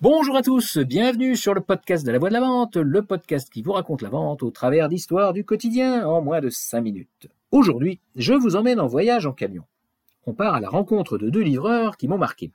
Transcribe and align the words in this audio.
Bonjour 0.00 0.36
à 0.36 0.42
tous, 0.42 0.78
bienvenue 0.78 1.34
sur 1.34 1.54
le 1.54 1.60
podcast 1.60 2.06
de 2.06 2.12
la 2.12 2.20
voix 2.20 2.28
de 2.28 2.34
la 2.34 2.40
vente, 2.40 2.76
le 2.76 3.02
podcast 3.02 3.50
qui 3.50 3.62
vous 3.62 3.72
raconte 3.72 4.00
la 4.00 4.08
vente 4.08 4.44
au 4.44 4.52
travers 4.52 4.88
d'histoires 4.88 5.32
du 5.32 5.44
quotidien 5.44 6.06
en 6.06 6.22
moins 6.22 6.40
de 6.40 6.50
5 6.50 6.82
minutes. 6.82 7.26
Aujourd'hui, 7.50 7.98
je 8.14 8.32
vous 8.32 8.54
emmène 8.54 8.78
en 8.78 8.86
voyage 8.86 9.26
en 9.26 9.32
camion. 9.32 9.64
On 10.24 10.34
part 10.34 10.54
à 10.54 10.60
la 10.60 10.68
rencontre 10.68 11.18
de 11.18 11.30
deux 11.30 11.42
livreurs 11.42 11.96
qui 11.96 12.06
m'ont 12.06 12.16
marqué. 12.16 12.52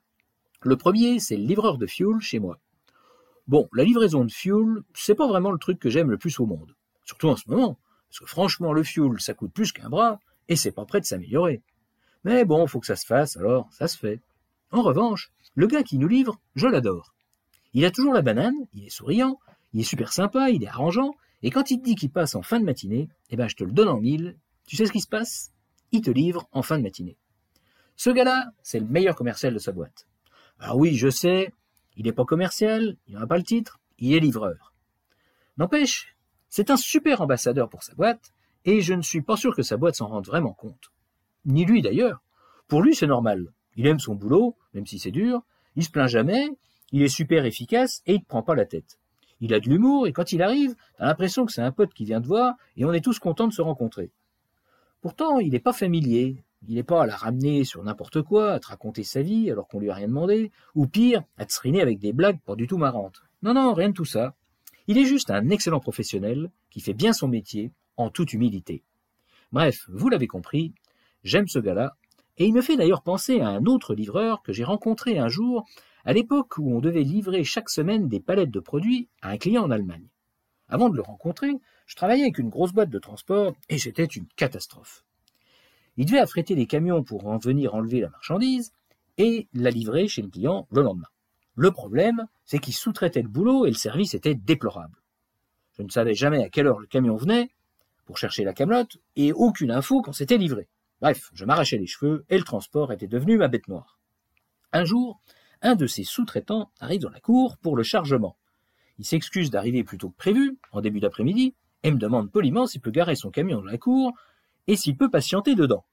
Le 0.62 0.78
premier, 0.78 1.20
c'est 1.20 1.36
le 1.36 1.44
livreur 1.44 1.78
de 1.78 1.86
fuel 1.86 2.22
chez 2.22 2.40
moi. 2.40 2.60
Bon, 3.50 3.68
la 3.74 3.84
livraison 3.84 4.24
de 4.24 4.32
fuel, 4.32 4.82
c'est 4.94 5.14
pas 5.14 5.28
vraiment 5.28 5.52
le 5.52 5.60
truc 5.60 5.80
que 5.80 5.90
j'aime 5.90 6.12
le 6.12 6.18
plus 6.18 6.40
au 6.40 6.46
monde. 6.46 6.74
Surtout 7.04 7.28
en 7.28 7.36
ce 7.36 7.50
moment. 7.50 7.78
Parce 8.10 8.22
que 8.22 8.26
franchement, 8.26 8.72
le 8.72 8.84
fuel, 8.84 9.20
ça 9.20 9.34
coûte 9.34 9.52
plus 9.52 9.74
qu'un 9.74 9.90
bras, 9.90 10.22
et 10.48 10.56
c'est 10.56 10.72
pas 10.72 10.86
prêt 10.86 11.02
de 11.02 11.06
s'améliorer. 11.06 11.62
Mais 12.24 12.46
bon, 12.46 12.68
faut 12.68 12.80
que 12.80 12.88
ça 12.88 12.96
se 12.96 13.06
fasse, 13.06 13.36
alors 13.36 13.68
ça 13.74 13.90
se 13.90 13.98
fait. 13.98 14.22
En 14.72 14.82
revanche, 14.82 15.34
le 15.56 15.68
gars 15.68 15.84
qui 15.84 15.98
nous 15.98 16.08
livre, 16.08 16.40
je 16.56 16.68
l'adore. 16.68 17.14
Il 17.74 17.86
a 17.86 17.92
toujours 17.92 18.14
la 18.14 18.22
banane, 18.22 18.56
il 18.74 18.86
est 18.86 18.90
souriant, 18.90 19.40
il 19.74 19.82
est 19.82 19.84
super 19.84 20.14
sympa, 20.14 20.50
il 20.50 20.64
est 20.64 20.68
arrangeant, 20.68 21.16
et 21.42 21.50
quand 21.50 21.72
il 21.72 21.80
te 21.80 21.84
dit 21.84 21.96
qu'il 21.96 22.12
passe 22.12 22.36
en 22.36 22.42
fin 22.42 22.60
de 22.60 22.66
matinée, 22.66 23.10
eh 23.30 23.36
ben 23.36 23.48
je 23.48 23.56
te 23.56 23.64
le 23.64 23.72
donne 23.72 23.90
en 23.90 24.00
mille. 24.00 24.38
Tu 24.66 24.76
sais 24.76 24.86
ce 24.86 24.92
qui 24.92 25.02
se 25.02 25.08
passe? 25.08 25.52
Il 25.92 26.02
te 26.02 26.12
livre 26.12 26.48
en 26.52 26.62
fin 26.62 26.78
de 26.78 26.84
matinée. 26.84 27.18
Ce 27.96 28.10
gars-là, 28.10 28.52
c'est 28.64 28.80
le 28.80 28.86
meilleur 28.86 29.16
commercial 29.16 29.54
de 29.54 29.60
sa 29.60 29.72
boîte. 29.72 30.08
Alors 30.60 30.78
oui, 30.78 30.96
je 30.96 31.10
sais, 31.10 31.54
il 31.98 32.06
n'est 32.06 32.14
pas 32.14 32.26
commercial, 32.26 32.96
il 33.08 33.16
n'a 33.16 33.28
pas 33.28 33.38
le 33.38 33.44
titre, 33.44 33.80
il 34.00 34.14
est 34.14 34.20
livreur. 34.20 34.74
N'empêche, 35.58 36.16
c'est 36.50 36.72
un 36.72 36.78
super 36.78 37.22
ambassadeur 37.22 37.70
pour 37.70 37.84
sa 37.84 37.94
boîte, 37.94 38.32
et 38.66 38.82
je 38.82 38.94
ne 38.94 39.02
suis 39.02 39.22
pas 39.22 39.36
sûr 39.36 39.56
que 39.56 39.64
sa 39.64 39.78
boîte 39.78 39.96
s'en 39.96 40.08
rende 40.08 40.26
vraiment 40.26 40.54
compte. 40.54 40.92
Ni 41.46 41.66
lui 41.66 41.82
d'ailleurs. 41.82 42.22
Pour 42.68 42.82
lui, 42.82 42.96
c'est 42.96 43.08
normal. 43.08 43.52
Il 43.76 43.86
aime 43.88 44.00
son 44.00 44.16
boulot, 44.16 44.56
même 44.74 44.88
si 44.88 45.00
c'est 45.00 45.12
dur, 45.12 45.42
il 45.76 45.84
se 45.84 45.90
plaint 45.90 46.08
jamais, 46.08 46.50
il 46.94 47.02
est 47.02 47.10
super 47.10 47.44
efficace 47.44 48.02
et 48.06 48.14
il 48.14 48.20
ne 48.20 48.26
prend 48.26 48.44
pas 48.44 48.56
la 48.56 48.66
tête. 48.66 49.00
Il 49.42 49.54
a 49.54 49.60
de 49.60 49.68
l'humour 49.68 50.08
et 50.08 50.14
quand 50.14 50.32
il 50.32 50.42
arrive, 50.42 50.76
t'as 50.98 51.08
l'impression 51.08 51.46
que 51.46 51.52
c'est 51.52 51.62
un 51.62 51.72
pote 51.72 51.94
qui 51.94 52.06
vient 52.06 52.22
te 52.22 52.28
voir 52.28 52.56
et 52.78 52.86
on 52.86 52.94
est 52.94 53.04
tous 53.04 53.20
contents 53.20 53.48
de 53.48 53.54
se 53.54 53.62
rencontrer. 53.62 54.12
Pourtant, 55.02 55.40
il 55.40 55.52
n'est 55.52 55.60
pas 55.60 55.74
familier. 55.74 56.46
Il 56.66 56.76
n'est 56.76 56.84
pas 56.84 57.04
à 57.04 57.06
la 57.06 57.18
ramener 57.18 57.66
sur 57.66 57.84
n'importe 57.84 58.22
quoi, 58.22 58.54
à 58.54 58.60
te 58.60 58.68
raconter 58.68 59.04
sa 59.04 59.22
vie 59.22 59.52
alors 59.52 59.68
qu'on 59.68 59.80
lui 59.80 59.90
a 59.90 59.96
rien 59.96 60.08
demandé, 60.08 60.50
ou 60.76 60.88
pire, 60.88 61.24
à 61.38 61.46
te 61.46 61.52
seriner 61.52 61.82
avec 61.82 62.00
des 62.00 62.14
blagues 62.14 62.40
pas 62.40 62.56
du 62.56 62.68
tout 62.68 62.78
marrantes. 62.78 63.22
Non, 63.42 63.54
non, 63.54 63.74
rien 63.74 63.90
de 63.90 63.94
tout 63.94 64.06
ça. 64.06 64.34
Il 64.88 64.98
est 64.98 65.04
juste 65.04 65.30
un 65.30 65.50
excellent 65.50 65.82
professionnel 65.82 66.52
qui 66.70 66.80
fait 66.80 66.94
bien 66.94 67.12
son 67.12 67.28
métier 67.28 67.72
en 67.98 68.10
toute 68.10 68.32
humilité. 68.32 68.84
Bref, 69.52 69.86
vous 69.90 70.08
l'avez 70.08 70.28
compris, 70.28 70.74
j'aime 71.26 71.50
ce 71.50 71.60
gars-là, 71.60 71.98
et 72.38 72.46
il 72.46 72.54
me 72.54 72.62
fait 72.62 72.78
d'ailleurs 72.78 73.04
penser 73.04 73.42
à 73.42 73.50
un 73.50 73.66
autre 73.66 73.94
livreur 73.94 74.42
que 74.42 74.54
j'ai 74.54 74.64
rencontré 74.64 75.18
un 75.18 75.28
jour 75.28 75.66
à 76.06 76.14
l'époque 76.14 76.58
où 76.58 76.76
on 76.76 76.80
devait 76.80 77.04
livrer 77.04 77.44
chaque 77.44 77.70
semaine 77.70 78.08
des 78.08 78.20
palettes 78.20 78.52
de 78.52 78.60
produits 78.60 79.08
à 79.22 79.30
un 79.30 79.38
client 79.38 79.64
en 79.64 79.72
Allemagne. 79.72 80.08
Avant 80.68 80.90
de 80.90 80.96
le 80.96 81.02
rencontrer, 81.02 81.52
je 81.86 81.96
travaillais 81.96 82.24
avec 82.24 82.38
une 82.38 82.50
grosse 82.50 82.74
boîte 82.74 82.90
de 82.90 83.00
transport 83.00 83.54
et 83.70 83.78
c'était 83.78 84.06
une 84.06 84.28
catastrophe. 84.36 85.04
Il 85.98 86.06
devait 86.06 86.20
affréter 86.20 86.56
des 86.56 86.66
camions 86.66 87.04
pour 87.04 87.28
en 87.28 87.38
venir 87.38 87.76
enlever 87.76 88.02
la 88.02 88.10
marchandise 88.10 88.72
et 89.18 89.48
la 89.54 89.70
livrer 89.70 90.08
chez 90.08 90.22
le 90.22 90.30
client 90.30 90.68
le 90.72 90.82
lendemain. 90.82 91.08
Le 91.56 91.72
problème, 91.72 92.26
c'est 92.46 92.60
qu'il 92.60 92.74
sous-traitait 92.74 93.22
le 93.22 93.28
boulot 93.28 93.66
et 93.66 93.70
le 93.70 93.76
service 93.76 94.16
était 94.16 94.34
déplorable. 94.34 94.98
Je 95.78 95.84
ne 95.84 95.90
savais 95.90 96.16
jamais 96.16 96.44
à 96.44 96.50
quelle 96.50 96.68
heure 96.68 96.80
le 96.80 96.88
camion 96.88 97.16
venait 97.16 97.50
pour 98.06 98.18
chercher 98.18 98.44
la 98.44 98.54
camelote 98.54 98.98
et 99.16 99.32
aucune 99.32 99.72
info 99.72 100.02
quand 100.02 100.14
c'était 100.14 100.38
livré. 100.38 100.68
Bref, 101.02 101.30
je 101.34 101.46
m'arrachais 101.46 101.78
les 101.78 101.88
cheveux 101.88 102.26
et 102.30 102.38
le 102.38 102.44
transport 102.44 102.92
était 102.92 103.08
devenu 103.08 103.38
ma 103.38 103.48
bête 103.48 103.68
noire. 103.68 104.00
Un 104.72 104.86
jour, 104.86 105.22
un 105.64 105.76
de 105.76 105.88
ses 105.88 106.04
sous-traitants 106.04 106.70
arrive 106.80 107.02
dans 107.02 107.10
la 107.10 107.22
cour 107.22 107.58
pour 107.58 107.76
le 107.76 107.84
chargement. 107.84 108.36
Il 109.00 109.06
s'excuse 109.06 109.50
d'arriver 109.50 109.84
plus 109.84 109.98
tôt 109.98 110.10
que 110.10 110.18
prévu, 110.18 110.58
en 110.72 110.82
début 110.82 111.00
d'après-midi, 111.00 111.56
et 111.82 111.92
me 111.92 111.98
demande 111.98 112.32
poliment 112.32 112.68
s'il 112.68 112.82
peut 112.82 112.92
garer 112.92 113.16
son 113.16 113.32
camion 113.32 113.60
dans 113.60 113.66
la 113.66 113.78
cour 113.78 114.14
et 114.68 114.76
s'il 114.76 114.96
peut 114.98 115.10
patienter 115.10 115.56
dedans. 115.56 115.86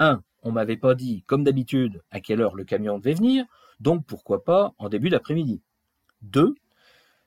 1. 0.00 0.22
On 0.42 0.52
m'avait 0.52 0.76
pas 0.76 0.94
dit, 0.94 1.22
comme 1.26 1.44
d'habitude, 1.44 2.02
à 2.10 2.20
quelle 2.20 2.40
heure 2.40 2.54
le 2.54 2.64
camion 2.64 2.98
devait 2.98 3.14
venir, 3.14 3.44
donc 3.78 4.04
pourquoi 4.06 4.44
pas 4.44 4.74
en 4.78 4.88
début 4.88 5.08
d'après-midi. 5.08 5.62
2. 6.22 6.54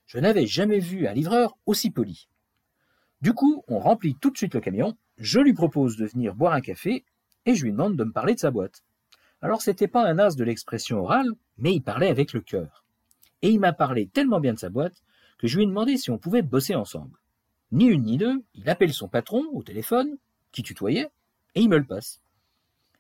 Je 0.05 0.19
n'avais 0.19 0.47
jamais 0.47 0.79
vu 0.79 1.07
un 1.07 1.13
livreur 1.13 1.57
aussi 1.65 1.91
poli. 1.91 2.27
Du 3.21 3.33
coup, 3.33 3.63
on 3.67 3.79
remplit 3.79 4.15
tout 4.15 4.31
de 4.31 4.37
suite 4.37 4.53
le 4.53 4.59
camion, 4.59 4.97
je 5.17 5.39
lui 5.39 5.53
propose 5.53 5.95
de 5.95 6.05
venir 6.05 6.35
boire 6.35 6.53
un 6.53 6.61
café, 6.61 7.05
et 7.45 7.55
je 7.55 7.63
lui 7.63 7.71
demande 7.71 7.95
de 7.95 8.03
me 8.03 8.11
parler 8.11 8.35
de 8.35 8.39
sa 8.39 8.51
boîte. 8.51 8.83
Alors 9.43 9.61
c'était 9.61 9.89
pas 9.89 10.07
un 10.07 10.19
as 10.19 10.37
de 10.37 10.43
l'expression 10.45 11.01
orale, 11.01 11.29
mais 11.57 11.73
il 11.73 11.81
parlait 11.81 12.07
avec 12.07 12.31
le 12.31 12.39
cœur. 12.39 12.85
Et 13.41 13.49
il 13.49 13.59
m'a 13.59 13.73
parlé 13.73 14.07
tellement 14.07 14.39
bien 14.39 14.53
de 14.53 14.57
sa 14.57 14.69
boîte 14.69 15.03
que 15.37 15.47
je 15.47 15.57
lui 15.57 15.63
ai 15.63 15.67
demandé 15.67 15.97
si 15.97 16.11
on 16.11 16.17
pouvait 16.17 16.41
bosser 16.41 16.75
ensemble. 16.75 17.19
Ni 17.73 17.87
une 17.87 18.03
ni 18.03 18.17
deux, 18.17 18.41
il 18.53 18.69
appelle 18.69 18.93
son 18.93 19.09
patron 19.09 19.43
au 19.51 19.61
téléphone, 19.61 20.15
qui 20.53 20.63
tutoyait, 20.63 21.11
et 21.55 21.61
il 21.61 21.67
me 21.67 21.77
le 21.77 21.83
passe. 21.83 22.21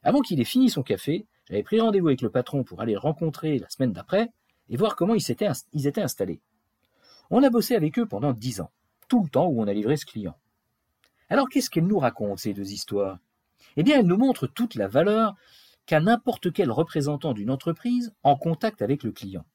Avant 0.03 0.19
qu'il 0.19 0.41
ait 0.41 0.43
fini 0.43 0.69
son 0.69 0.83
café, 0.83 1.25
j'avais 1.47 1.63
pris 1.63 1.79
rendez-vous 1.79 2.07
avec 2.07 2.21
le 2.21 2.29
patron 2.29 2.65
pour 2.65 2.81
aller 2.81 2.93
le 2.93 2.99
rencontrer 2.99 3.57
la 3.57 3.69
semaine 3.69 3.93
d'après 3.93 4.29
et 4.67 4.75
voir 4.75 4.97
comment 4.97 5.15
ils 5.15 5.31
étaient, 5.31 5.47
ils 5.71 5.87
étaient 5.87 6.01
installés. 6.01 6.41
On 7.29 7.41
a 7.43 7.49
bossé 7.49 7.73
avec 7.73 7.97
eux 7.99 8.05
pendant 8.05 8.33
dix 8.33 8.59
ans, 8.59 8.71
tout 9.07 9.23
le 9.23 9.29
temps 9.29 9.47
où 9.47 9.61
on 9.61 9.67
a 9.67 9.73
livré 9.73 9.95
ce 9.95 10.05
client. 10.05 10.37
Alors 11.29 11.47
qu'est-ce 11.47 11.69
qu'elles 11.69 11.87
nous 11.87 11.99
racontent, 11.99 12.35
ces 12.35 12.53
deux 12.53 12.73
histoires? 12.73 13.19
Eh 13.77 13.83
bien, 13.83 13.99
elles 13.99 14.07
nous 14.07 14.17
montrent 14.17 14.47
toute 14.47 14.75
la 14.75 14.89
valeur 14.89 15.35
qu'à 15.85 15.99
n'importe 15.99 16.51
quel 16.53 16.71
représentant 16.71 17.33
d'une 17.33 17.51
entreprise 17.51 18.13
en 18.23 18.35
contact 18.35 18.81
avec 18.81 19.03
le 19.03 19.11
client. 19.11 19.45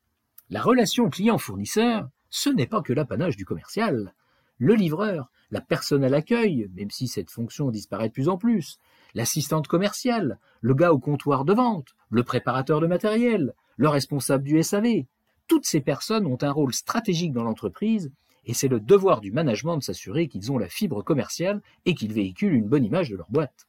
La 0.50 0.62
relation 0.62 1.08
client-fournisseur, 1.10 2.08
ce 2.30 2.50
n'est 2.50 2.66
pas 2.66 2.82
que 2.82 2.92
l'apanage 2.92 3.36
du 3.36 3.44
commercial. 3.44 4.14
Le 4.58 4.74
livreur, 4.74 5.30
la 5.50 5.60
personne 5.60 6.04
à 6.04 6.08
l'accueil, 6.08 6.70
même 6.74 6.90
si 6.90 7.08
cette 7.08 7.30
fonction 7.30 7.70
disparaît 7.70 8.08
de 8.08 8.12
plus 8.12 8.28
en 8.28 8.36
plus, 8.36 8.78
l'assistante 9.14 9.68
commerciale, 9.68 10.38
le 10.60 10.74
gars 10.74 10.92
au 10.92 10.98
comptoir 10.98 11.44
de 11.44 11.54
vente, 11.54 11.94
le 12.10 12.22
préparateur 12.22 12.80
de 12.80 12.86
matériel, 12.86 13.54
le 13.76 13.88
responsable 13.88 14.44
du 14.44 14.62
SAV, 14.62 15.04
toutes 15.46 15.66
ces 15.66 15.80
personnes 15.80 16.26
ont 16.26 16.38
un 16.42 16.50
rôle 16.50 16.74
stratégique 16.74 17.32
dans 17.32 17.44
l'entreprise 17.44 18.10
et 18.44 18.54
c'est 18.54 18.68
le 18.68 18.80
devoir 18.80 19.20
du 19.20 19.32
management 19.32 19.76
de 19.78 19.82
s'assurer 19.82 20.28
qu'ils 20.28 20.50
ont 20.50 20.58
la 20.58 20.68
fibre 20.68 21.02
commerciale 21.02 21.62
et 21.84 21.94
qu'ils 21.94 22.12
véhiculent 22.12 22.54
une 22.54 22.68
bonne 22.68 22.84
image 22.84 23.10
de 23.10 23.16
leur 23.16 23.30
boîte. 23.30 23.67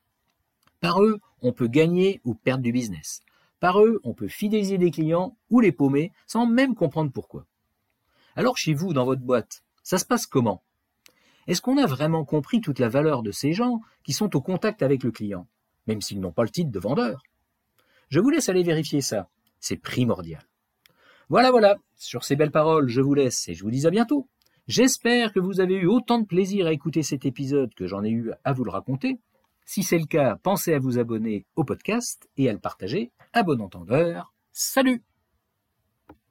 Par 0.82 1.04
eux, 1.04 1.20
on 1.42 1.54
peut 1.54 1.68
gagner 1.68 2.22
ou 2.24 2.34
perdre 2.34 2.64
du 2.64 2.72
business. 2.72 3.22
Par 3.60 3.82
eux, 3.82 4.00
on 4.04 4.14
peut 4.14 4.28
fidéliser 4.28 4.78
des 4.78 4.92
clients 4.92 5.36
ou 5.50 5.60
les 5.60 5.72
paumer 5.72 6.12
sans 6.28 6.46
même 6.46 6.76
comprendre 6.76 7.12
pourquoi. 7.12 7.46
Alors 8.36 8.58
chez 8.58 8.74
vous, 8.74 8.94
dans 8.94 9.06
votre 9.06 9.22
boîte, 9.22 9.64
ça 9.84 9.98
se 9.98 10.06
passe 10.06 10.26
comment? 10.26 10.64
Est-ce 11.48 11.62
qu'on 11.62 11.78
a 11.78 11.86
vraiment 11.86 12.26
compris 12.26 12.62
toute 12.62 12.80
la 12.80 12.90
valeur 12.90 13.24
de 13.24 13.32
ces 13.32 13.54
gens 13.54 13.82
qui 14.04 14.14
sont 14.14 14.36
au 14.36 14.42
contact 14.42 14.84
avec 14.84 15.04
le 15.04 15.12
client, 15.12 15.48
même 15.88 16.02
s'ils 16.02 16.20
n'ont 16.20 16.32
pas 16.32 16.44
le 16.44 16.50
titre 16.50 16.72
de 16.72 16.80
vendeur? 16.80 17.24
Je 18.10 18.20
vous 18.20 18.30
laisse 18.30 18.50
aller 18.50 18.64
vérifier 18.64 19.02
ça. 19.02 19.30
C'est 19.60 19.78
primordial. 19.78 20.44
Voilà, 21.28 21.52
voilà. 21.52 21.78
Sur 21.96 22.24
ces 22.24 22.36
belles 22.36 22.52
paroles, 22.52 22.88
je 22.88 23.02
vous 23.02 23.14
laisse 23.14 23.48
et 23.50 23.54
je 23.54 23.64
vous 23.64 23.72
dis 23.72 23.86
à 23.86 23.90
bientôt. 23.92 24.28
J'espère 24.68 25.34
que 25.34 25.40
vous 25.40 25.60
avez 25.60 25.76
eu 25.76 25.88
autant 25.88 26.20
de 26.20 26.26
plaisir 26.26 26.68
à 26.68 26.72
écouter 26.72 27.04
cet 27.04 27.26
épisode 27.26 27.74
que 27.74 27.88
j'en 27.88 28.04
ai 28.04 28.10
eu 28.10 28.32
à 28.44 28.54
vous 28.54 28.64
le 28.64 28.72
raconter. 28.72 29.20
Si 29.72 29.84
c'est 29.84 30.00
le 30.00 30.08
cas, 30.08 30.36
pensez 30.42 30.74
à 30.74 30.80
vous 30.80 30.98
abonner 30.98 31.46
au 31.56 31.64
podcast 31.64 32.28
et 32.38 32.50
à 32.50 32.54
le 32.54 32.58
partager 32.58 33.12
à 33.34 33.44
bon 33.44 33.62
entendeur. 33.62 34.34
Salut 34.52 35.04